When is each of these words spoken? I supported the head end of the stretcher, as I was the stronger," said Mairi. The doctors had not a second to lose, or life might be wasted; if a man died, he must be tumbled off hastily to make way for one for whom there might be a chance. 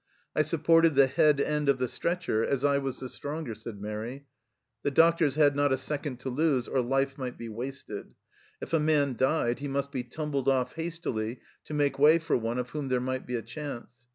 I 0.35 0.41
supported 0.41 0.95
the 0.95 1.05
head 1.05 1.39
end 1.39 1.69
of 1.69 1.77
the 1.77 1.87
stretcher, 1.87 2.43
as 2.43 2.65
I 2.65 2.79
was 2.79 2.99
the 2.99 3.07
stronger," 3.07 3.53
said 3.53 3.79
Mairi. 3.79 4.25
The 4.81 4.89
doctors 4.89 5.35
had 5.35 5.55
not 5.55 5.71
a 5.71 5.77
second 5.77 6.19
to 6.21 6.29
lose, 6.31 6.67
or 6.67 6.81
life 6.81 7.19
might 7.19 7.37
be 7.37 7.49
wasted; 7.49 8.15
if 8.59 8.73
a 8.73 8.79
man 8.79 9.13
died, 9.15 9.59
he 9.59 9.67
must 9.67 9.91
be 9.91 10.01
tumbled 10.01 10.47
off 10.49 10.73
hastily 10.73 11.39
to 11.65 11.75
make 11.75 11.99
way 11.99 12.17
for 12.17 12.35
one 12.35 12.57
for 12.63 12.71
whom 12.71 12.87
there 12.87 12.99
might 12.99 13.27
be 13.27 13.35
a 13.35 13.43
chance. 13.43 14.07